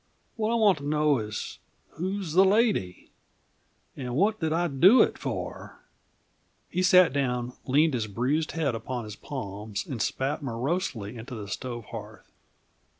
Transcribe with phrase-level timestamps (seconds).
[0.35, 1.59] What I want to know is
[1.91, 3.11] who's the lady?
[3.95, 5.77] And what did I do it for?"
[6.71, 11.47] He sat down, leaned his bruised head upon his palms, and spat morosely into the
[11.47, 12.31] stove hearth.